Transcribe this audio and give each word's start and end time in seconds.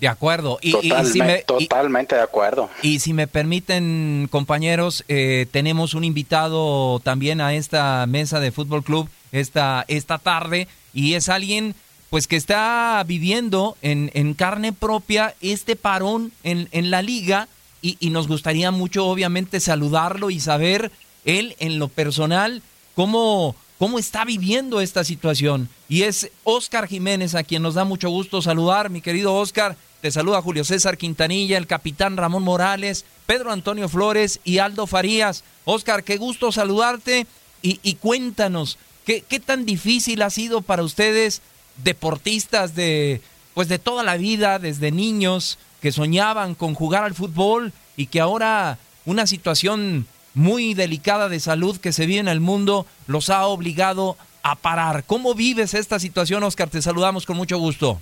De 0.00 0.08
acuerdo. 0.08 0.58
Y, 0.62 0.72
Totalme- 0.72 1.08
y 1.08 1.12
si 1.12 1.18
me, 1.20 1.38
y- 1.38 1.42
totalmente 1.44 2.14
de 2.14 2.22
acuerdo. 2.22 2.70
y 2.82 3.00
si 3.00 3.12
me 3.12 3.26
permiten, 3.26 4.28
compañeros, 4.30 5.04
eh, 5.08 5.46
tenemos 5.50 5.94
un 5.94 6.04
invitado 6.04 7.00
también 7.00 7.40
a 7.40 7.54
esta 7.54 8.06
mesa 8.06 8.40
de 8.40 8.52
Fútbol 8.52 8.84
Club 8.84 9.08
esta, 9.32 9.84
esta 9.88 10.18
tarde 10.18 10.68
y 10.94 11.14
es 11.14 11.28
alguien 11.28 11.74
pues 12.10 12.26
que 12.26 12.36
está 12.36 13.04
viviendo 13.06 13.76
en, 13.82 14.10
en 14.14 14.32
carne 14.34 14.72
propia 14.72 15.34
este 15.42 15.76
parón 15.76 16.32
en, 16.42 16.68
en 16.72 16.90
la 16.90 17.02
liga 17.02 17.48
y, 17.82 17.96
y 18.00 18.10
nos 18.10 18.28
gustaría 18.28 18.70
mucho 18.70 19.06
obviamente 19.06 19.60
saludarlo 19.60 20.30
y 20.30 20.40
saber 20.40 20.90
él 21.26 21.54
en 21.58 21.78
lo 21.78 21.88
personal 21.88 22.62
cómo, 22.94 23.54
cómo 23.78 23.98
está 23.98 24.24
viviendo 24.24 24.80
esta 24.80 25.04
situación. 25.04 25.68
Y 25.90 26.02
es 26.04 26.30
Oscar 26.44 26.86
Jiménez 26.88 27.34
a 27.34 27.44
quien 27.44 27.62
nos 27.62 27.74
da 27.74 27.84
mucho 27.84 28.08
gusto 28.08 28.40
saludar, 28.40 28.88
mi 28.90 29.00
querido 29.02 29.34
Oscar. 29.34 29.76
Te 30.00 30.12
saluda 30.12 30.42
Julio 30.42 30.64
César 30.64 30.96
Quintanilla, 30.96 31.58
el 31.58 31.66
capitán 31.66 32.16
Ramón 32.16 32.44
Morales, 32.44 33.04
Pedro 33.26 33.50
Antonio 33.50 33.88
Flores 33.88 34.38
y 34.44 34.58
Aldo 34.58 34.86
Farías. 34.86 35.42
Oscar, 35.64 36.04
qué 36.04 36.18
gusto 36.18 36.52
saludarte 36.52 37.26
y, 37.62 37.94
cuéntanos, 37.94 38.78
¿qué, 39.04 39.24
¿qué 39.28 39.40
tan 39.40 39.66
difícil 39.66 40.22
ha 40.22 40.30
sido 40.30 40.62
para 40.62 40.84
ustedes, 40.84 41.42
deportistas 41.82 42.76
de, 42.76 43.20
pues 43.54 43.66
de 43.68 43.80
toda 43.80 44.04
la 44.04 44.16
vida, 44.16 44.60
desde 44.60 44.92
niños, 44.92 45.58
que 45.82 45.90
soñaban 45.90 46.54
con 46.54 46.74
jugar 46.74 47.02
al 47.02 47.14
fútbol 47.14 47.72
y 47.96 48.06
que 48.06 48.20
ahora 48.20 48.78
una 49.04 49.26
situación 49.26 50.06
muy 50.34 50.74
delicada 50.74 51.28
de 51.28 51.40
salud 51.40 51.78
que 51.78 51.92
se 51.92 52.06
vive 52.06 52.20
en 52.20 52.28
el 52.28 52.40
mundo 52.40 52.86
los 53.08 53.30
ha 53.30 53.44
obligado 53.46 54.16
a 54.44 54.54
parar? 54.54 55.02
¿Cómo 55.04 55.34
vives 55.34 55.74
esta 55.74 55.98
situación, 55.98 56.44
Oscar? 56.44 56.70
Te 56.70 56.82
saludamos 56.82 57.26
con 57.26 57.36
mucho 57.36 57.58
gusto. 57.58 58.00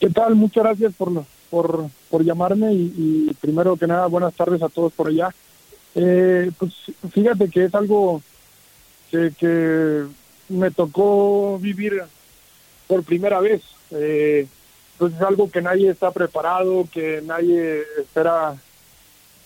¿Qué 0.00 0.10
tal? 0.10 0.34
Muchas 0.34 0.64
gracias 0.64 0.94
por, 0.94 1.24
por, 1.50 1.86
por 2.10 2.22
llamarme 2.24 2.72
y, 2.72 3.30
primero 3.40 3.76
que 3.76 3.86
nada, 3.86 4.06
buenas 4.06 4.34
tardes 4.34 4.62
a 4.62 4.68
todos 4.68 4.92
por 4.92 5.08
allá. 5.08 5.30
Eh, 5.94 6.50
pues 6.58 6.72
fíjate 7.12 7.48
que 7.48 7.64
es 7.64 7.74
algo 7.74 8.22
que, 9.10 9.32
que 9.38 10.04
me 10.50 10.70
tocó 10.70 11.58
vivir 11.58 12.02
por 12.86 13.02
primera 13.04 13.40
vez. 13.40 13.62
Eh, 13.90 14.46
pues 14.98 15.14
es 15.14 15.20
algo 15.22 15.50
que 15.50 15.62
nadie 15.62 15.90
está 15.90 16.10
preparado, 16.10 16.86
que 16.92 17.22
nadie 17.24 17.82
espera 17.98 18.56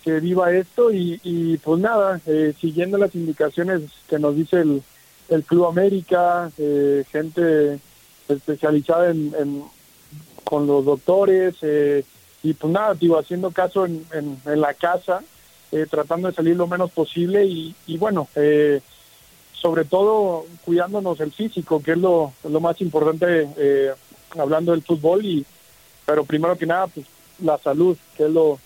que 0.03 0.19
viva 0.19 0.51
esto 0.53 0.93
y, 0.93 1.21
y 1.23 1.59
pues 1.59 1.81
nada, 1.81 2.21
eh, 2.27 2.55
siguiendo 2.59 2.97
las 2.97 3.15
indicaciones 3.15 3.83
que 4.09 4.19
nos 4.19 4.35
dice 4.35 4.61
el, 4.61 4.83
el 5.29 5.45
Club 5.45 5.67
América, 5.67 6.51
eh, 6.57 7.05
gente 7.13 7.79
especializada 8.29 9.11
en- 9.11 9.65
con 10.45 10.67
los 10.67 10.85
doctores 10.85 11.55
eh, 11.63 12.05
y 12.43 12.55
pues 12.55 12.73
nada, 12.73 12.95
digo, 12.95 13.19
haciendo 13.19 13.51
caso 13.51 13.85
en, 13.85 14.05
en, 14.13 14.41
en 14.47 14.61
la 14.61 14.75
casa, 14.75 15.23
eh, 15.73 15.87
tratando 15.89 16.29
de 16.29 16.35
salir 16.35 16.57
lo 16.57 16.67
menos 16.67 16.91
posible 16.91 17.45
y, 17.45 17.75
y 17.87 17.99
bueno, 17.99 18.29
eh, 18.35 18.81
sobre 19.53 19.85
todo 19.85 20.47
cuidándonos 20.65 21.21
el 21.21 21.33
físico, 21.33 21.83
que 21.83 21.93
es 21.93 21.99
lo, 21.99 22.33
lo 22.49 22.61
más 22.61 22.81
importante 22.81 23.49
eh, 23.57 23.91
hablando 24.39 24.73
del 24.73 24.83
fútbol 24.83 25.25
y 25.25 25.45
pero 26.07 26.25
primero 26.25 26.57
que 26.57 26.67
nada 26.67 26.87
pues 26.89 27.07
la 27.43 27.59
salud, 27.59 27.97
que 28.17 28.25
es 28.25 28.31
lo, 28.31 28.59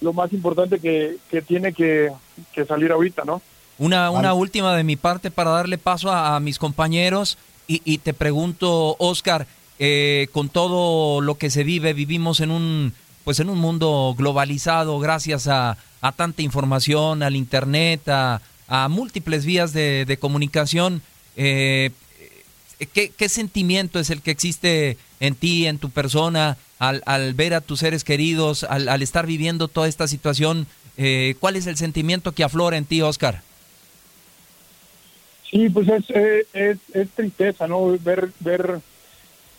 lo 0.00 0.12
más 0.12 0.32
importante 0.32 0.78
que, 0.78 1.16
que 1.30 1.42
tiene 1.42 1.72
que, 1.72 2.12
que 2.52 2.64
salir 2.66 2.92
ahorita, 2.92 3.24
¿no? 3.24 3.40
Una, 3.78 4.10
una 4.10 4.34
última 4.34 4.76
de 4.76 4.84
mi 4.84 4.96
parte 4.96 5.30
para 5.30 5.50
darle 5.50 5.78
paso 5.78 6.10
a, 6.12 6.36
a 6.36 6.40
mis 6.40 6.58
compañeros 6.58 7.38
y, 7.66 7.80
y 7.84 7.98
te 7.98 8.12
pregunto, 8.14 8.96
Oscar, 8.98 9.46
eh, 9.78 10.28
con 10.32 10.48
todo 10.48 11.20
lo 11.20 11.36
que 11.36 11.50
se 11.50 11.64
vive, 11.64 11.92
vivimos 11.92 12.40
en 12.40 12.50
un 12.50 12.92
pues 13.24 13.40
en 13.40 13.48
un 13.48 13.58
mundo 13.58 14.14
globalizado 14.16 14.98
gracias 14.98 15.46
a, 15.48 15.76
tanta 16.16 16.42
información, 16.42 17.22
al 17.22 17.36
internet, 17.36 18.08
a, 18.08 18.40
múltiples 18.88 19.44
vías 19.44 19.72
de, 19.72 20.16
comunicación. 20.18 21.02
Eh, 21.36 21.90
¿qué, 22.92 23.28
sentimiento 23.28 24.00
es 24.00 24.10
el 24.10 24.22
que 24.22 24.30
existe 24.30 24.96
en 25.20 25.34
ti, 25.34 25.66
en 25.66 25.78
tu 25.78 25.90
persona, 25.90 26.56
al, 26.78 27.34
ver 27.34 27.54
a 27.54 27.60
tus 27.60 27.80
seres 27.80 28.02
queridos, 28.02 28.64
al, 28.64 29.02
estar 29.02 29.26
viviendo 29.26 29.68
toda 29.68 29.88
esta 29.88 30.08
situación? 30.08 30.66
Eh, 30.96 31.36
¿Cuál 31.38 31.56
es 31.56 31.66
el 31.66 31.76
sentimiento 31.76 32.32
que 32.32 32.44
aflora 32.44 32.76
en 32.76 32.86
ti, 32.86 33.02
Oscar? 33.02 33.42
Sí, 35.50 35.68
pues 35.68 35.86
es, 35.88 36.04
eh, 36.08 36.46
es, 36.54 36.78
es 36.94 37.10
tristeza, 37.10 37.68
¿no? 37.68 37.86
Ver, 37.98 38.30
ver 38.40 38.80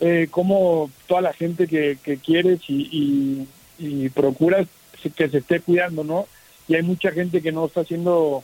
eh, 0.06 0.28
cómo 0.30 0.92
toda 1.08 1.22
la 1.22 1.32
gente 1.34 1.66
que, 1.68 1.98
que 2.04 2.18
quieres 2.18 2.60
y, 2.68 3.48
y, 3.80 3.86
y 4.06 4.10
procuras 4.10 4.68
que 5.16 5.30
se 5.30 5.38
esté 5.38 5.62
cuidando, 5.62 6.04
¿no? 6.04 6.28
Y 6.68 6.76
hay 6.76 6.84
mucha 6.84 7.12
gente 7.12 7.42
que 7.42 7.52
no 7.54 7.66
está 7.66 7.82
haciendo 7.82 8.44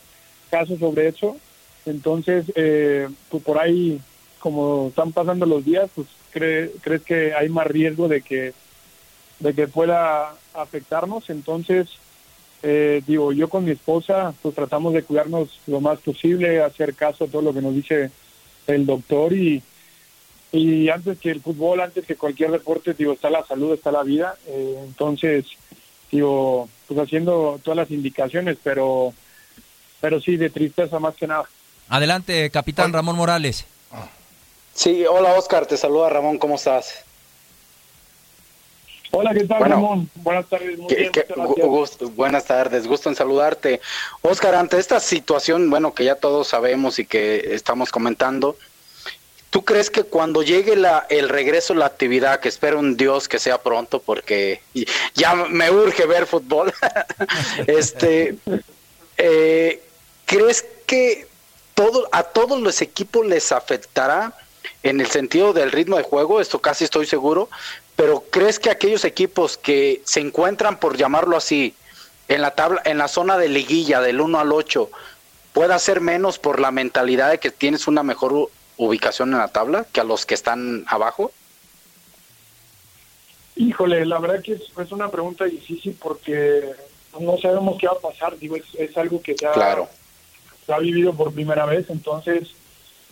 caso 0.50 0.78
sobre 0.78 1.10
eso. 1.10 1.36
Entonces, 1.86 2.46
eh, 2.56 3.08
pues 3.30 3.44
por 3.44 3.60
ahí, 3.60 4.00
como 4.40 4.88
están 4.90 5.12
pasando 5.12 5.46
los 5.46 5.64
días, 5.66 5.90
pues 5.96 6.08
cree- 6.34 6.72
crees 6.82 7.02
que 7.04 7.34
hay 7.34 7.50
más 7.50 7.68
riesgo 7.68 8.08
de 8.08 8.22
que, 8.22 8.54
de 9.40 9.54
que 9.54 9.68
pueda 9.68 10.34
afectarnos. 10.54 11.30
Entonces, 11.30 11.90
eh, 12.64 13.02
digo, 13.08 13.32
yo 13.32 13.50
con 13.50 13.64
mi 13.66 13.72
esposa, 13.72 14.34
pues 14.42 14.54
tratamos 14.56 14.94
de 14.94 15.04
cuidarnos 15.04 15.60
lo 15.68 15.80
más 15.82 16.00
posible, 16.00 16.62
hacer 16.62 16.94
caso 16.94 17.24
a 17.26 17.28
todo 17.28 17.42
lo 17.42 17.54
que 17.54 17.62
nos 17.62 17.74
dice 17.74 18.12
el 18.68 18.86
doctor 18.86 19.34
y, 19.34 19.62
y 20.52 20.90
antes 20.90 21.20
que 21.20 21.30
el 21.32 21.42
fútbol, 21.42 21.80
antes 21.82 22.06
que 22.06 22.16
cualquier 22.16 22.52
deporte, 22.52 22.94
digo, 22.94 23.14
está 23.14 23.30
la 23.30 23.46
salud, 23.46 23.74
está 23.74 23.92
la 23.92 24.04
vida. 24.04 24.36
Eh, 24.48 24.80
entonces, 24.84 25.46
digo, 26.12 26.68
pues 26.88 27.00
haciendo 27.00 27.60
todas 27.64 27.78
las 27.78 27.92
indicaciones, 27.92 28.58
pero, 28.64 29.14
pero 30.02 30.20
sí, 30.20 30.38
de 30.38 30.50
tristeza 30.50 30.98
más 31.00 31.16
que 31.16 31.28
nada. 31.28 31.44
Adelante, 31.88 32.50
capitán 32.52 32.94
Ramón 32.94 33.16
Morales. 33.16 33.66
Sí, 34.74 35.04
hola 35.06 35.34
Oscar, 35.34 35.66
te 35.66 35.76
saluda 35.78 36.10
Ramón, 36.10 36.38
¿cómo 36.38 36.56
estás? 36.56 37.04
Hola, 39.12 39.34
¿qué 39.34 39.44
tal, 39.46 39.60
Bueno. 39.60 39.76
Ramón? 39.76 40.10
Buenas 40.16 40.46
tardes, 40.48 40.78
muy 40.78 40.88
Qué- 40.88 40.96
bien, 40.96 41.12
qué 41.12 41.22
muchas 41.22 41.38
gu- 41.38 41.46
gracias. 41.48 41.68
gusto- 41.68 42.10
buenas 42.12 42.46
tardes, 42.46 42.88
gusto 42.88 43.10
en 43.10 43.16
saludarte. 43.16 43.82
Oscar, 44.22 44.54
ante 44.54 44.78
esta 44.78 45.00
situación, 45.00 45.70
bueno, 45.72 45.94
que 45.96 46.06
ya 46.06 46.16
todos 46.16 46.48
sabemos 46.48 47.00
y 47.00 47.06
que 47.06 47.56
estamos 47.56 47.92
comentando, 47.92 48.56
¿Tú 49.50 49.66
crees 49.66 49.90
que 49.90 50.04
cuando 50.04 50.44
llegue 50.44 50.76
la, 50.76 51.08
el 51.10 51.28
regreso 51.28 51.74
la 51.74 51.88
actividad, 51.88 52.40
que 52.40 52.50
espero 52.50 52.78
un 52.78 52.96
Dios 52.96 53.28
que 53.28 53.40
sea 53.40 53.62
pronto, 53.62 54.00
porque 54.00 54.62
ya 55.16 55.34
me 55.34 55.72
urge 55.72 56.06
ver 56.06 56.28
fútbol, 56.28 56.72
este, 57.68 58.36
eh, 59.18 59.84
¿crees 60.26 60.66
que 60.86 61.28
todo, 61.74 62.08
a 62.12 62.24
todos 62.24 62.62
los 62.62 62.82
equipos 62.82 63.26
les 63.26 63.52
afectará 63.52 64.34
en 64.84 65.02
el 65.02 65.08
sentido 65.08 65.52
del 65.52 65.72
ritmo 65.72 65.98
de 65.98 66.04
juego? 66.04 66.42
Esto 66.42 66.60
casi 66.60 66.84
estoy 66.84 67.08
seguro, 67.08 67.50
pero 67.96 68.24
¿crees 68.30 68.60
que 68.60 68.70
aquellos 68.70 69.04
equipos 69.04 69.58
que 69.58 70.04
se 70.06 70.20
encuentran, 70.20 70.80
por 70.80 70.96
llamarlo 70.96 71.36
así, 71.36 71.74
en 72.28 72.44
la 72.44 72.52
tabla, 72.52 72.84
en 72.86 73.00
la 73.00 73.08
zona 73.08 73.40
de 73.40 73.50
liguilla 73.50 74.00
del 74.00 74.22
1 74.22 74.40
al 74.40 74.52
8, 74.52 74.92
pueda 75.54 75.80
ser 75.80 76.02
menos 76.02 76.38
por 76.38 76.60
la 76.60 76.70
mentalidad 76.70 77.32
de 77.32 77.40
que 77.40 77.50
tienes 77.50 77.88
una 77.88 78.04
mejor 78.04 78.52
ubicación 78.80 79.34
en 79.34 79.40
la 79.40 79.50
tabla 79.50 79.86
que 79.92 80.00
a 80.00 80.06
los 80.06 80.26
que 80.26 80.34
están 80.34 80.86
abajo? 80.88 81.32
Híjole, 83.58 84.06
la 84.06 84.20
verdad 84.20 84.42
que 84.42 84.54
es, 84.54 84.92
una 84.92 85.12
pregunta 85.12 85.44
difícil 85.44 85.96
porque 86.02 86.64
no 87.20 87.38
sabemos 87.38 87.78
qué 87.78 87.88
va 87.88 87.94
a 87.94 88.00
pasar. 88.00 88.38
Digo, 88.40 88.56
es, 88.56 88.98
algo 88.98 89.22
que 89.22 89.36
se 89.36 89.46
ha, 89.46 89.88
se 90.66 90.74
ha 90.74 90.80
vivido 90.80 91.14
por 91.14 91.34
primera 91.34 91.66
vez, 91.66 91.90
entonces 91.90 92.52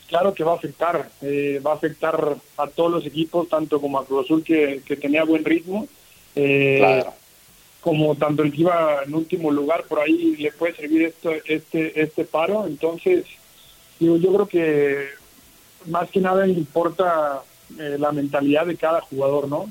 claro 0.07 0.33
que 0.33 0.45
va 0.45 0.53
a 0.53 0.55
afectar. 0.55 1.09
Eh, 1.21 1.61
va 1.65 1.71
a 1.71 1.75
afectar 1.75 2.37
a 2.55 2.67
todos 2.67 2.89
los 2.89 3.05
equipos, 3.05 3.49
tanto 3.49 3.81
como 3.81 3.99
a 3.99 4.05
Cruz 4.05 4.25
Azul 4.25 4.43
que, 4.45 4.81
tenía 5.01 5.25
buen 5.25 5.43
ritmo. 5.43 5.85
Eh, 6.33 7.03
como 7.81 8.15
tanto 8.15 8.43
el 8.43 8.51
que 8.51 8.61
iba 8.61 9.03
en 9.03 9.13
último 9.13 9.51
lugar, 9.51 9.83
por 9.83 9.99
ahí 9.99 10.35
le 10.37 10.51
puede 10.53 10.75
servir 10.75 11.03
esto, 11.03 11.31
este, 11.45 12.01
este 12.01 12.23
paro. 12.23 12.65
Entonces, 12.65 13.25
digo, 13.99 14.15
yo 14.15 14.33
creo 14.33 14.47
que 14.47 15.26
más 15.85 16.09
que 16.09 16.19
nada 16.19 16.47
importa 16.47 17.43
eh, 17.79 17.97
la 17.99 18.11
mentalidad 18.11 18.65
de 18.65 18.77
cada 18.77 19.01
jugador, 19.01 19.47
¿no? 19.47 19.69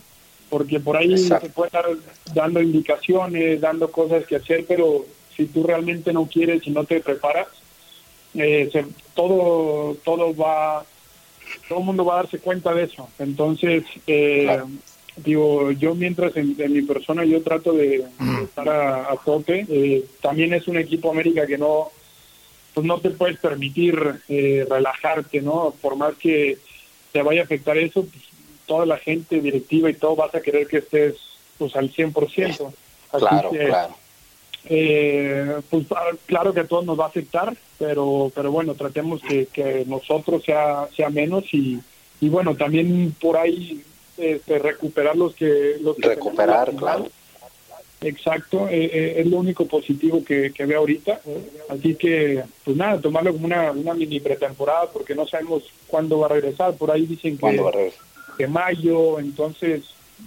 Porque 0.50 0.78
por 0.78 0.96
ahí 0.96 1.16
se 1.16 1.34
puede 1.50 1.68
estar 1.68 1.86
dando 2.34 2.62
indicaciones, 2.62 3.60
dando 3.60 3.90
cosas 3.90 4.24
que 4.26 4.36
hacer, 4.36 4.64
pero 4.68 5.04
si 5.36 5.46
tú 5.46 5.64
realmente 5.64 6.12
no 6.12 6.26
quieres 6.26 6.66
y 6.66 6.70
no 6.70 6.84
te 6.84 7.00
preparas, 7.00 7.48
eh, 8.34 8.70
todo 9.14 9.96
todo 10.04 10.36
va 10.36 10.84
todo 11.68 11.78
el 11.78 11.84
mundo 11.84 12.04
va 12.04 12.14
a 12.14 12.22
darse 12.22 12.38
cuenta 12.38 12.72
de 12.74 12.84
eso. 12.84 13.08
Entonces 13.18 13.84
eh, 14.06 14.62
digo 15.16 15.72
yo 15.72 15.94
mientras 15.94 16.36
en, 16.36 16.54
mi 16.56 16.82
persona 16.82 17.24
yo 17.24 17.42
trato 17.42 17.72
de, 17.72 18.04
estar 18.44 18.68
a, 18.68 19.10
a 19.10 19.16
tope 19.16 20.04
también 20.20 20.52
es 20.54 20.68
un 20.68 20.76
equipo 20.76 21.10
América 21.10 21.46
que 21.46 21.58
no 21.58 21.90
pues 22.76 22.86
no 22.86 22.98
te 22.98 23.08
puedes 23.08 23.38
permitir 23.38 24.20
eh, 24.28 24.66
relajarte, 24.68 25.40
¿no? 25.40 25.72
Por 25.80 25.96
más 25.96 26.14
que 26.16 26.58
te 27.10 27.22
vaya 27.22 27.40
a 27.40 27.44
afectar 27.44 27.78
eso, 27.78 28.02
pues, 28.02 28.22
toda 28.66 28.84
la 28.84 28.98
gente 28.98 29.40
directiva 29.40 29.88
y 29.88 29.94
todo 29.94 30.14
vas 30.14 30.34
a 30.34 30.42
querer 30.42 30.66
que 30.66 30.78
estés 30.78 31.14
pues 31.56 31.74
al 31.74 31.90
100%. 31.90 32.12
Así 32.42 32.66
claro, 33.18 33.50
que, 33.50 33.64
claro. 33.64 33.94
Eh, 34.66 35.56
pues 35.70 35.86
claro 36.26 36.52
que 36.52 36.60
a 36.60 36.66
todos 36.66 36.84
nos 36.84 37.00
va 37.00 37.04
a 37.04 37.08
afectar, 37.08 37.56
pero 37.78 38.30
pero 38.34 38.52
bueno, 38.52 38.74
tratemos 38.74 39.22
que, 39.22 39.46
que 39.46 39.84
nosotros 39.86 40.44
sea 40.44 40.86
sea 40.94 41.08
menos 41.08 41.44
y, 41.54 41.80
y 42.20 42.28
bueno, 42.28 42.56
también 42.56 43.16
por 43.18 43.38
ahí 43.38 43.82
este, 44.18 44.58
recuperar 44.58 45.16
los 45.16 45.34
que 45.34 45.78
los 45.80 45.96
que 45.96 46.10
recuperar, 46.10 46.74
claro. 46.74 47.08
Exacto, 48.00 48.68
eh, 48.68 48.90
eh, 48.92 49.14
es 49.18 49.26
lo 49.26 49.38
único 49.38 49.66
positivo 49.66 50.22
que, 50.22 50.52
que 50.52 50.66
veo 50.66 50.80
ahorita. 50.80 51.20
Así 51.70 51.94
que, 51.94 52.44
pues 52.64 52.76
nada, 52.76 53.00
tomarlo 53.00 53.32
como 53.32 53.46
una, 53.46 53.70
una 53.72 53.94
mini 53.94 54.20
pretemporada 54.20 54.90
porque 54.92 55.14
no 55.14 55.26
sabemos 55.26 55.64
cuándo 55.86 56.18
va 56.18 56.26
a 56.26 56.30
regresar. 56.30 56.74
Por 56.74 56.90
ahí 56.90 57.06
dicen 57.06 57.38
que, 57.38 57.92
que 58.36 58.46
mayo, 58.46 59.18
entonces, 59.18 59.84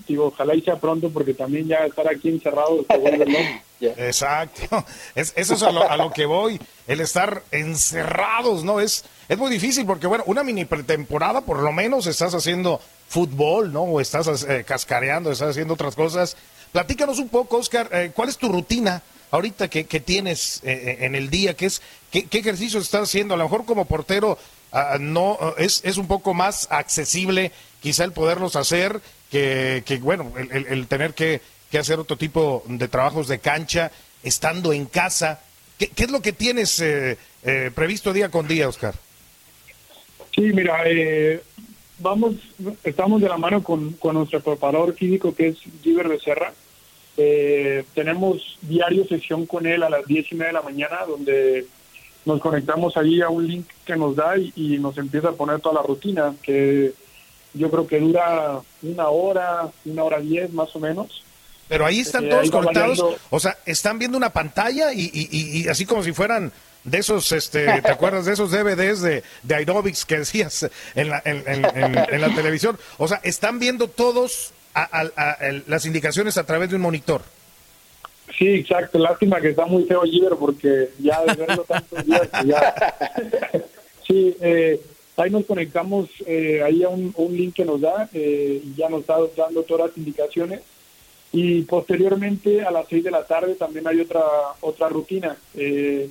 digo, 0.07 0.27
ojalá 0.27 0.55
y 0.55 0.61
sea 0.61 0.77
pronto 0.77 1.09
porque 1.09 1.33
también 1.33 1.67
ya 1.67 1.85
estar 1.85 2.07
aquí 2.07 2.29
encerrado 2.29 2.85
se 2.89 2.97
vuelve 2.97 3.61
Exacto, 3.81 4.83
es, 5.15 5.31
eso 5.37 5.53
es 5.53 5.63
a 5.63 5.71
lo, 5.71 5.89
a 5.89 5.95
lo, 5.95 6.11
que 6.11 6.25
voy, 6.25 6.59
el 6.85 6.99
estar 6.99 7.43
encerrados, 7.49 8.65
¿no? 8.65 8.81
Es, 8.81 9.05
es 9.29 9.37
muy 9.37 9.49
difícil 9.49 9.85
porque, 9.85 10.05
bueno, 10.05 10.25
una 10.27 10.43
mini 10.43 10.65
pretemporada 10.65 11.39
por 11.39 11.59
lo 11.61 11.71
menos 11.71 12.05
estás 12.05 12.33
haciendo 12.35 12.81
fútbol, 13.07 13.71
¿no? 13.71 13.83
O 13.83 14.01
estás 14.01 14.43
eh, 14.43 14.65
cascareando, 14.67 15.31
estás 15.31 15.51
haciendo 15.51 15.75
otras 15.75 15.95
cosas 15.95 16.35
Platícanos 16.71 17.19
un 17.19 17.29
poco, 17.29 17.57
Oscar, 17.57 17.89
eh, 17.91 18.11
¿cuál 18.13 18.29
es 18.29 18.37
tu 18.37 18.47
rutina 18.49 19.01
ahorita 19.31 19.67
que, 19.67 19.83
tienes 19.83 20.61
eh, 20.63 20.71
eh, 20.71 21.05
en 21.05 21.15
el 21.15 21.29
día? 21.29 21.55
¿Qué, 21.55 21.65
es, 21.65 21.81
qué, 22.11 22.27
ejercicio 22.31 22.79
estás 22.79 23.03
haciendo? 23.03 23.33
A 23.33 23.37
lo 23.37 23.45
mejor 23.45 23.65
como 23.65 23.85
portero 23.85 24.37
ah, 24.71 24.97
no 24.99 25.37
es, 25.57 25.81
es 25.83 25.97
un 25.97 26.07
poco 26.07 26.33
más 26.33 26.67
accesible 26.69 27.51
quizá 27.81 28.03
el 28.03 28.11
poderlos 28.11 28.55
hacer 28.55 29.01
que, 29.31 29.83
que 29.85 29.97
bueno, 29.97 30.31
el, 30.37 30.87
tener 30.87 31.13
que, 31.13 31.41
hacer 31.77 31.99
otro 31.99 32.17
tipo 32.17 32.63
de 32.67 32.87
trabajos 32.87 33.27
de 33.27 33.39
cancha 33.39 33.91
estando 34.21 34.71
en 34.73 34.85
casa. 34.85 35.39
¿Qué, 35.77 35.91
es 35.95 36.11
lo 36.11 36.21
que 36.21 36.33
tienes 36.33 36.83
previsto 37.73 38.13
día 38.13 38.29
con 38.29 38.47
día, 38.47 38.67
Oscar? 38.67 38.95
Sí, 40.35 40.41
mira, 40.53 40.83
vamos, 41.99 42.35
estamos 42.83 43.21
de 43.21 43.29
la 43.29 43.37
mano 43.37 43.63
con, 43.63 43.93
con 43.93 44.15
nuestro 44.15 44.41
preparador 44.41 44.93
físico 44.95 45.33
que 45.33 45.49
es 45.49 45.57
Giver 45.83 46.07
Becerra. 46.07 46.53
Eh, 47.17 47.83
tenemos 47.93 48.57
diario 48.61 49.05
sesión 49.05 49.45
con 49.45 49.65
él 49.65 49.83
a 49.83 49.89
las 49.89 50.05
diez 50.05 50.31
y 50.31 50.35
media 50.35 50.47
de 50.47 50.53
la 50.53 50.61
mañana, 50.61 50.99
donde 51.07 51.65
nos 52.25 52.39
conectamos 52.39 52.95
ahí 52.97 53.21
a 53.21 53.29
un 53.29 53.45
link 53.45 53.67
que 53.85 53.95
nos 53.95 54.15
da 54.15 54.37
y, 54.37 54.77
nos 54.79 54.97
empieza 54.97 55.29
a 55.29 55.33
poner 55.33 55.59
toda 55.59 55.81
la 55.81 55.87
rutina, 55.87 56.33
que 56.41 56.93
yo 57.53 57.69
creo 57.69 57.87
que 57.87 57.99
dura 57.99 58.61
una 58.83 59.09
hora, 59.09 59.69
una 59.85 60.03
hora 60.03 60.19
diez 60.19 60.51
más 60.53 60.73
o 60.75 60.79
menos. 60.79 61.23
Pero 61.67 61.85
ahí 61.85 61.99
están 61.99 62.25
eh, 62.25 62.29
todos 62.29 62.51
conectados, 62.51 63.03
o 63.29 63.39
sea, 63.39 63.57
están 63.65 63.99
viendo 63.99 64.17
una 64.17 64.31
pantalla 64.31 64.93
y, 64.93 65.09
y, 65.13 65.61
y 65.61 65.67
así 65.67 65.85
como 65.85 66.03
si 66.03 66.13
fueran 66.13 66.51
de 66.89 66.97
esos, 66.97 67.31
este, 67.31 67.81
¿te 67.81 67.91
acuerdas 67.91 68.25
de 68.25 68.33
esos 68.33 68.51
DVDs 68.51 69.01
de, 69.01 69.23
de 69.43 69.55
aerobics 69.55 70.05
que 70.05 70.19
decías 70.19 70.69
en 70.95 71.09
la, 71.09 71.21
en, 71.25 72.21
la 72.21 72.35
televisión? 72.35 72.77
O 72.97 73.07
sea, 73.07 73.19
están 73.23 73.59
viendo 73.59 73.87
todos 73.87 74.53
las 75.67 75.85
indicaciones 75.85 76.37
a 76.37 76.45
través 76.45 76.69
de 76.69 76.75
un 76.75 76.81
monitor. 76.81 77.21
Sí, 78.37 78.47
exacto. 78.47 78.99
Lástima 78.99 79.41
que 79.41 79.49
está 79.49 79.65
muy 79.65 79.83
feo 79.85 80.01
Giver 80.03 80.35
porque 80.39 80.89
ya 80.99 81.23
de 81.25 81.33
verlo 81.33 81.63
tantos 81.63 82.05
días 82.05 82.29
ya... 82.45 82.75
sí, 84.07 84.35
eh, 84.39 84.79
ahí 85.21 85.29
nos 85.29 85.45
conectamos 85.45 86.09
eh, 86.25 86.61
ahí 86.63 86.83
a 86.83 86.89
un, 86.89 87.13
link 87.31 87.55
que 87.55 87.65
nos 87.65 87.81
da 87.81 88.09
eh, 88.13 88.61
y 88.63 88.75
ya 88.75 88.89
nos 88.89 89.01
está 89.01 89.17
dando 89.35 89.63
todas 89.63 89.89
las 89.89 89.97
indicaciones 89.97 90.61
y 91.31 91.61
posteriormente 91.63 92.63
a 92.63 92.71
las 92.71 92.87
seis 92.87 93.03
de 93.03 93.11
la 93.11 93.23
tarde 93.25 93.55
también 93.55 93.87
hay 93.87 93.99
otra 94.01 94.21
otra 94.61 94.89
rutina 94.89 95.37
eh, 95.55 96.09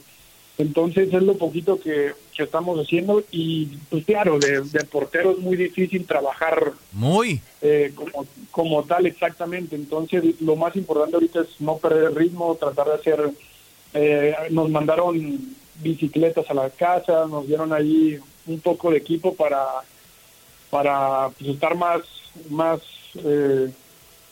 entonces 0.58 1.12
es 1.12 1.22
lo 1.22 1.36
poquito 1.38 1.80
que, 1.80 2.12
estamos 2.38 2.78
haciendo 2.78 3.24
y 3.32 3.66
pues 3.90 4.04
claro, 4.04 4.38
de, 4.38 4.62
portero 4.84 5.32
es 5.32 5.38
muy 5.38 5.56
difícil 5.56 6.06
trabajar. 6.06 6.70
Muy. 6.92 7.40
Eh, 7.60 7.90
como, 7.96 8.26
como 8.52 8.84
tal, 8.84 9.06
exactamente. 9.06 9.74
Entonces 9.74 10.40
lo 10.40 10.54
más 10.54 10.76
importante 10.76 11.16
ahorita 11.16 11.40
es 11.40 11.60
no 11.60 11.78
perder 11.78 12.04
el 12.04 12.14
ritmo, 12.14 12.54
tratar 12.54 12.86
de 12.86 12.94
hacer... 12.94 13.30
Eh, 13.92 14.36
nos 14.50 14.70
mandaron 14.70 15.56
bicicletas 15.82 16.48
a 16.48 16.54
la 16.54 16.70
casa, 16.70 17.26
nos 17.26 17.48
dieron 17.48 17.72
ahí 17.72 18.20
un 18.46 18.60
poco 18.60 18.92
de 18.92 18.98
equipo 18.98 19.34
para, 19.34 19.64
para 20.70 21.30
pues, 21.30 21.50
estar 21.50 21.76
más, 21.76 22.02
más 22.50 22.80
eh, 23.16 23.68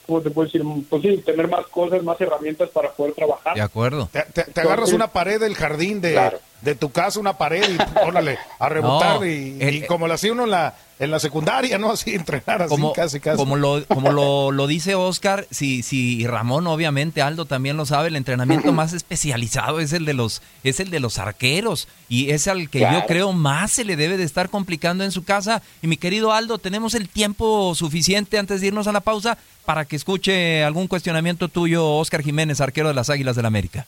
¿cómo 0.06 0.20
te 0.20 0.30
puedo 0.30 0.46
decir? 0.46 0.62
Pues 0.88 1.02
sí, 1.02 1.18
tener 1.18 1.48
más 1.48 1.66
cosas, 1.66 2.02
más 2.02 2.20
herramientas 2.20 2.68
para 2.70 2.92
poder 2.92 3.14
trabajar. 3.14 3.54
De 3.54 3.60
acuerdo. 3.60 4.08
Te, 4.12 4.60
agarras 4.60 4.92
una 4.92 5.08
pared 5.08 5.40
del 5.40 5.54
jardín 5.54 6.00
de, 6.00 6.14
de 6.62 6.74
tu 6.74 6.90
casa, 6.90 7.20
una 7.20 7.38
pared 7.38 7.64
y 7.68 7.98
órale, 8.06 8.38
a 8.58 8.68
rebotar 8.68 9.26
y, 9.26 9.58
y, 9.60 9.86
como 9.86 10.08
lo 10.08 10.14
hacía 10.14 10.32
uno 10.32 10.44
en 10.44 10.50
la, 10.50 10.74
en 10.98 11.10
la 11.10 11.18
secundaria, 11.18 11.78
¿no? 11.78 11.90
Así 11.96 12.14
entrenar 12.14 12.62
así 12.62 12.68
como, 12.68 12.92
casi 12.92 13.20
casi. 13.20 13.36
Como 13.36 13.56
lo, 13.56 13.84
como 13.86 14.12
lo, 14.12 14.50
lo 14.52 14.66
dice 14.66 14.94
Oscar, 14.94 15.46
si, 15.50 15.82
si 15.82 16.26
Ramón, 16.26 16.66
obviamente, 16.66 17.22
Aldo 17.22 17.44
también 17.44 17.76
lo 17.76 17.86
sabe, 17.86 18.08
el 18.08 18.16
entrenamiento 18.16 18.72
más 18.74 18.92
especializado 18.92 19.80
es 19.80 19.92
el 19.92 20.04
de 20.04 20.14
los, 20.14 20.42
es 20.64 20.80
el 20.80 20.90
de 20.90 21.00
los 21.00 21.18
arqueros. 21.18 21.88
Y 22.08 22.30
es 22.30 22.48
al 22.48 22.70
que 22.70 22.80
yo 22.80 23.04
creo 23.06 23.32
más 23.32 23.72
se 23.72 23.84
le 23.84 23.96
debe 23.96 24.16
de 24.16 24.24
estar 24.24 24.48
complicando 24.48 25.04
en 25.04 25.12
su 25.12 25.24
casa. 25.24 25.62
Y 25.82 25.86
mi 25.86 25.96
querido 25.96 26.32
Aldo, 26.32 26.58
tenemos 26.58 26.94
el 26.94 27.08
tiempo 27.08 27.74
suficiente 27.74 28.38
antes 28.38 28.60
de 28.60 28.68
irnos 28.68 28.86
a 28.86 28.92
la 28.92 29.00
pausa 29.00 29.38
para 29.64 29.84
que 29.84 29.96
escuche 29.96 30.62
algún 30.62 30.86
cuestionamiento 30.86 31.48
tuyo, 31.48 31.84
Oscar 31.86 32.22
Jiménez, 32.22 32.60
arquero 32.60 32.88
de 32.88 32.94
las 32.94 33.10
Águilas 33.10 33.34
del 33.34 33.42
la 33.42 33.48
América. 33.48 33.86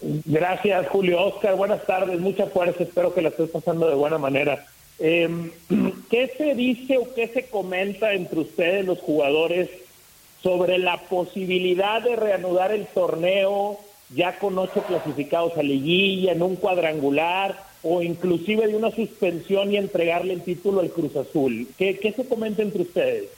Gracias, 0.00 0.88
Julio. 0.88 1.24
Oscar, 1.24 1.56
buenas 1.56 1.84
tardes, 1.86 2.20
mucha 2.20 2.46
fuerza, 2.46 2.82
espero 2.82 3.14
que 3.14 3.22
la 3.22 3.28
estés 3.30 3.50
pasando 3.50 3.88
de 3.88 3.94
buena 3.94 4.18
manera. 4.18 4.66
Eh, 4.98 5.50
¿Qué 6.10 6.32
se 6.36 6.54
dice 6.54 6.98
o 6.98 7.14
qué 7.14 7.28
se 7.28 7.48
comenta 7.48 8.12
entre 8.12 8.40
ustedes, 8.40 8.84
los 8.84 8.98
jugadores, 8.98 9.68
sobre 10.42 10.78
la 10.78 10.98
posibilidad 11.02 12.02
de 12.02 12.16
reanudar 12.16 12.72
el 12.72 12.86
torneo 12.86 13.78
ya 14.14 14.38
con 14.38 14.56
ocho 14.58 14.82
clasificados 14.84 15.56
a 15.58 15.62
liguilla, 15.62 16.32
en 16.32 16.42
un 16.42 16.56
cuadrangular? 16.56 17.68
o 17.82 18.02
inclusive 18.02 18.66
de 18.66 18.76
una 18.76 18.90
suspensión 18.90 19.72
y 19.72 19.76
entregarle 19.76 20.34
el 20.34 20.42
título 20.42 20.80
al 20.80 20.90
Cruz 20.90 21.14
Azul. 21.16 21.68
¿Qué, 21.78 21.98
qué 21.98 22.12
se 22.12 22.26
comenta 22.26 22.62
entre 22.62 22.82
ustedes? 22.82 23.28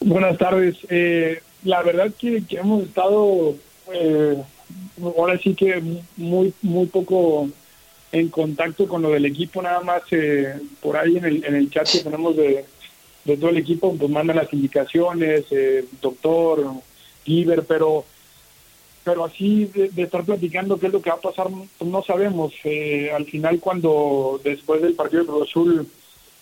Buenas 0.00 0.36
tardes. 0.38 0.76
Eh, 0.88 1.40
la 1.62 1.82
verdad 1.82 2.12
que, 2.18 2.44
que 2.44 2.56
hemos 2.56 2.84
estado, 2.84 3.54
eh, 3.92 4.36
ahora 5.02 5.38
sí 5.38 5.54
que 5.54 5.82
muy, 6.16 6.52
muy 6.62 6.86
poco 6.86 7.48
en 8.12 8.28
contacto 8.28 8.86
con 8.86 9.02
lo 9.02 9.10
del 9.10 9.26
equipo, 9.26 9.60
nada 9.60 9.80
más 9.80 10.02
eh, 10.12 10.54
por 10.80 10.96
ahí 10.96 11.16
en 11.16 11.24
el, 11.24 11.44
en 11.44 11.56
el 11.56 11.70
chat 11.70 11.88
que 11.90 12.00
tenemos 12.00 12.36
de, 12.36 12.64
todo 13.24 13.50
el 13.50 13.56
equipo, 13.56 13.94
pues 13.96 14.10
mandan 14.10 14.36
las 14.36 14.52
indicaciones, 14.52 15.44
eh, 15.50 15.84
doctor, 16.00 16.64
Giver, 17.24 17.64
pero 17.64 18.04
pero 19.02 19.24
así 19.24 19.66
de, 19.66 19.90
de, 19.90 20.02
estar 20.02 20.24
platicando 20.24 20.78
qué 20.78 20.86
es 20.86 20.92
lo 20.92 21.02
que 21.02 21.10
va 21.10 21.16
a 21.16 21.20
pasar, 21.20 21.48
pues 21.78 21.90
no 21.90 22.02
sabemos. 22.02 22.54
Eh, 22.64 23.10
al 23.14 23.26
final, 23.26 23.60
cuando 23.60 24.40
después 24.42 24.80
del 24.80 24.94
partido 24.94 25.22
de 25.22 25.28
Cruz 25.28 25.48
Azul 25.48 25.86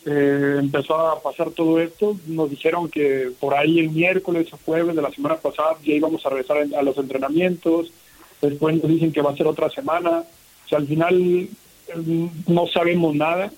eh, 0.07 0.57
empezó 0.59 0.97
a 0.97 1.21
pasar 1.21 1.51
todo 1.51 1.81
esto, 1.81 2.17
nos 2.27 2.51
dijeron 2.51 2.89
que 2.89 3.31
por 3.39 3.55
ahí 3.55 3.79
el 3.79 3.91
miércoles 3.91 4.53
o 4.53 4.59
jueves 4.65 4.97
de 4.97 5.03
la 5.03 5.11
semana 5.11 5.37
pasada 5.37 5.77
ya 5.85 5.93
íbamos 5.93 6.25
a 6.25 6.31
regresar 6.31 6.67
a 6.77 6.83
los 6.83 6.97
entrenamientos. 6.97 7.93
Después 8.43 8.77
nos 8.77 8.89
dicen 8.89 9.13
que 9.13 9.23
va 9.23 9.31
a 9.31 9.37
ser 9.37 9.47
otra 9.47 9.71
semana. 9.71 10.25
O 10.67 10.69
sea, 10.69 10.79
al 10.79 10.87
final 10.87 11.49
mm, 11.95 12.27
no 12.49 12.67
sabemos 12.67 13.15
nada. 13.15 13.51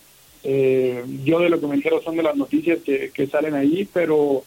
Eh, 0.44 1.02
yo 1.24 1.40
de 1.40 1.48
lo 1.48 1.58
que 1.58 1.66
me 1.66 1.74
entero 1.74 2.02
son 2.02 2.16
de 2.16 2.22
las 2.22 2.36
noticias 2.36 2.78
que, 2.84 3.10
que 3.10 3.26
salen 3.26 3.54
ahí, 3.54 3.88
pero 3.92 4.44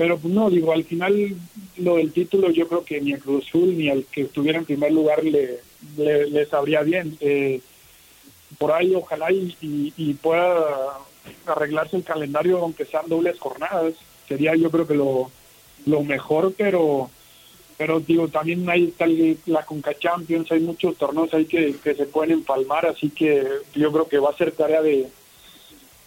pero 0.00 0.16
pues 0.16 0.32
no, 0.32 0.48
digo, 0.48 0.72
al 0.72 0.84
final 0.84 1.36
lo 1.76 1.96
del 1.96 2.10
título 2.10 2.50
yo 2.50 2.66
creo 2.66 2.84
que 2.84 3.02
ni 3.02 3.12
a 3.12 3.18
Cruz 3.18 3.46
Azul 3.46 3.76
ni 3.76 3.90
al 3.90 4.06
que 4.06 4.22
estuviera 4.22 4.58
en 4.58 4.64
primer 4.64 4.90
lugar 4.92 5.22
le, 5.22 5.58
le, 5.98 6.26
le 6.26 6.46
sabría 6.46 6.80
bien. 6.80 7.18
Eh, 7.20 7.60
por 8.56 8.72
ahí 8.72 8.94
ojalá 8.94 9.30
y, 9.30 9.54
y, 9.60 10.14
pueda 10.14 10.98
arreglarse 11.44 11.98
el 11.98 12.04
calendario 12.04 12.60
aunque 12.60 12.86
sean 12.86 13.08
dobles 13.08 13.38
jornadas. 13.38 13.92
Sería 14.26 14.56
yo 14.56 14.70
creo 14.70 14.86
que 14.86 14.94
lo, 14.94 15.30
lo 15.84 16.02
mejor, 16.02 16.54
pero 16.56 17.10
pero 17.80 17.98
digo, 17.98 18.28
también 18.28 18.68
hay 18.68 18.88
tal 18.88 19.38
la 19.46 19.64
Conca 19.64 19.98
Champions, 19.98 20.52
hay 20.52 20.60
muchos 20.60 20.98
torneos 20.98 21.32
ahí 21.32 21.46
que, 21.46 21.76
que 21.82 21.94
se 21.94 22.04
pueden 22.04 22.32
empalmar, 22.32 22.84
así 22.84 23.08
que 23.08 23.42
yo 23.74 23.90
creo 23.90 24.06
que 24.06 24.18
va 24.18 24.28
a 24.28 24.36
ser 24.36 24.52
tarea 24.52 24.82
de, 24.82 25.08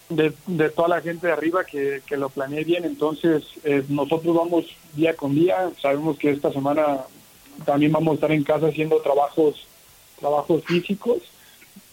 de, 0.07 0.33
de, 0.45 0.69
toda 0.69 0.87
la 0.87 1.01
gente 1.01 1.25
de 1.25 1.33
arriba 1.33 1.63
que, 1.63 2.03
que 2.05 2.15
lo 2.15 2.29
planee 2.29 2.63
bien. 2.63 2.85
Entonces, 2.85 3.43
eh, 3.63 3.83
nosotros 3.89 4.35
vamos 4.35 4.65
día 4.93 5.15
con 5.15 5.33
día. 5.33 5.71
Sabemos 5.81 6.19
que 6.19 6.29
esta 6.29 6.53
semana 6.53 7.05
también 7.65 7.91
vamos 7.91 8.11
a 8.11 8.15
estar 8.17 8.31
en 8.31 8.43
casa 8.43 8.67
haciendo 8.67 9.01
trabajos, 9.01 9.65
trabajos 10.19 10.63
físicos. 10.65 11.23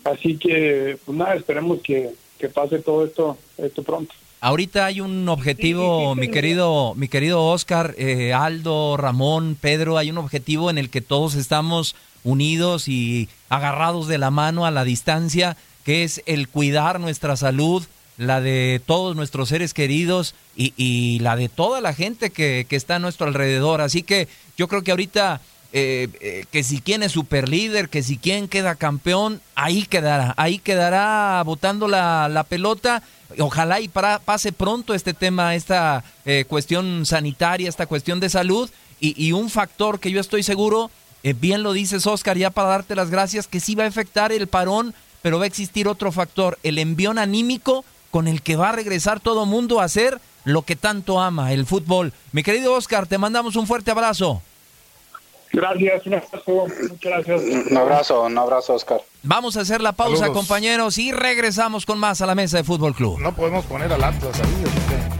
Así 0.04 0.36
que, 0.36 0.98
pues 1.06 1.16
nada, 1.16 1.36
esperemos 1.36 1.80
que, 1.80 2.10
que 2.38 2.50
pase 2.50 2.80
todo 2.80 3.06
esto, 3.06 3.38
esto 3.56 3.82
pronto. 3.82 4.14
Ahorita 4.42 4.86
hay 4.86 5.02
un 5.02 5.28
objetivo, 5.28 6.14
mi 6.14 6.28
querido, 6.28 6.94
mi 6.94 7.08
querido 7.08 7.44
Oscar, 7.44 7.94
eh, 7.98 8.32
Aldo, 8.32 8.96
Ramón, 8.96 9.54
Pedro, 9.60 9.98
hay 9.98 10.10
un 10.10 10.16
objetivo 10.16 10.70
en 10.70 10.78
el 10.78 10.88
que 10.88 11.02
todos 11.02 11.34
estamos 11.34 11.94
unidos 12.24 12.88
y 12.88 13.28
agarrados 13.50 14.08
de 14.08 14.16
la 14.16 14.30
mano 14.30 14.64
a 14.64 14.70
la 14.70 14.84
distancia, 14.84 15.58
que 15.84 16.04
es 16.04 16.22
el 16.24 16.48
cuidar 16.48 17.00
nuestra 17.00 17.36
salud, 17.36 17.84
la 18.16 18.40
de 18.40 18.80
todos 18.86 19.14
nuestros 19.14 19.50
seres 19.50 19.74
queridos 19.74 20.34
y, 20.56 20.72
y 20.78 21.18
la 21.18 21.36
de 21.36 21.50
toda 21.50 21.82
la 21.82 21.92
gente 21.92 22.30
que, 22.30 22.66
que, 22.66 22.76
está 22.76 22.96
a 22.96 22.98
nuestro 22.98 23.26
alrededor. 23.26 23.82
Así 23.82 24.02
que 24.02 24.26
yo 24.56 24.68
creo 24.68 24.82
que 24.82 24.90
ahorita 24.90 25.42
eh, 25.72 26.08
eh, 26.20 26.44
que 26.50 26.62
si 26.62 26.80
quién 26.80 27.02
es 27.02 27.12
super 27.12 27.48
líder, 27.48 27.88
que 27.88 28.02
si 28.02 28.16
quién 28.16 28.48
queda 28.48 28.74
campeón, 28.74 29.40
ahí 29.54 29.84
quedará, 29.86 30.34
ahí 30.36 30.58
quedará 30.58 31.42
botando 31.44 31.88
la, 31.88 32.28
la 32.28 32.44
pelota. 32.44 33.02
Ojalá 33.38 33.80
y 33.80 33.88
para, 33.88 34.18
pase 34.18 34.52
pronto 34.52 34.94
este 34.94 35.14
tema, 35.14 35.54
esta 35.54 36.02
eh, 36.24 36.44
cuestión 36.48 37.06
sanitaria, 37.06 37.68
esta 37.68 37.86
cuestión 37.86 38.18
de 38.18 38.28
salud 38.28 38.68
y, 38.98 39.14
y 39.22 39.32
un 39.32 39.50
factor 39.50 40.00
que 40.00 40.10
yo 40.10 40.20
estoy 40.20 40.42
seguro, 40.42 40.90
bien 41.36 41.62
lo 41.62 41.72
dices 41.72 42.06
Oscar, 42.06 42.36
ya 42.36 42.50
para 42.50 42.68
darte 42.68 42.96
las 42.96 43.10
gracias, 43.10 43.46
que 43.46 43.60
sí 43.60 43.74
va 43.74 43.84
a 43.84 43.88
afectar 43.88 44.32
el 44.32 44.48
parón, 44.48 44.94
pero 45.22 45.38
va 45.38 45.44
a 45.44 45.46
existir 45.46 45.86
otro 45.86 46.10
factor, 46.12 46.58
el 46.62 46.78
envión 46.78 47.18
anímico 47.18 47.84
con 48.10 48.26
el 48.26 48.42
que 48.42 48.56
va 48.56 48.70
a 48.70 48.72
regresar 48.72 49.20
todo 49.20 49.46
mundo 49.46 49.80
a 49.80 49.84
hacer 49.84 50.20
lo 50.44 50.62
que 50.62 50.76
tanto 50.76 51.20
ama, 51.20 51.52
el 51.52 51.66
fútbol. 51.66 52.12
Mi 52.32 52.42
querido 52.42 52.74
Oscar, 52.74 53.06
te 53.06 53.18
mandamos 53.18 53.56
un 53.56 53.66
fuerte 53.66 53.90
abrazo. 53.90 54.42
Gracias, 55.52 56.06
un 56.06 56.14
abrazo, 56.14 56.66
muchas 56.90 57.12
gracias. 57.12 57.42
Un 57.70 57.76
abrazo, 57.76 58.22
un 58.22 58.38
abrazo, 58.38 58.74
Oscar. 58.74 59.00
Vamos 59.22 59.56
a 59.56 59.60
hacer 59.60 59.80
la 59.80 59.92
pausa, 59.92 60.20
Saludos. 60.20 60.38
compañeros, 60.38 60.98
y 60.98 61.12
regresamos 61.12 61.84
con 61.86 61.98
más 61.98 62.20
a 62.22 62.26
la 62.26 62.34
mesa 62.34 62.58
de 62.58 62.64
Fútbol 62.64 62.94
Club. 62.94 63.18
No 63.20 63.34
podemos 63.34 63.64
poner 63.66 63.92
al 63.92 64.02
Atlas 64.04 64.40
ahí. 64.40 64.64
¿o 64.64 64.68
qué? 64.88 65.19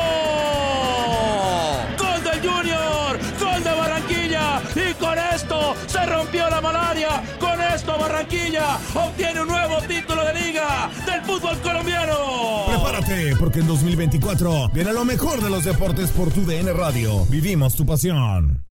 Barranquilla 8.21 8.77
obtiene 8.93 9.41
un 9.41 9.47
nuevo 9.47 9.81
título 9.87 10.23
de 10.23 10.33
liga 10.33 10.91
del 11.07 11.21
fútbol 11.23 11.59
colombiano. 11.61 12.65
Prepárate, 12.67 13.35
porque 13.37 13.59
en 13.59 13.67
2024 13.67 14.69
viene 14.69 14.93
lo 14.93 15.03
mejor 15.05 15.41
de 15.41 15.49
los 15.49 15.63
deportes 15.63 16.11
por 16.11 16.31
tu 16.31 16.45
DN 16.45 16.71
Radio. 16.73 17.25
Vivimos 17.25 17.75
tu 17.75 17.83
pasión. 17.83 18.63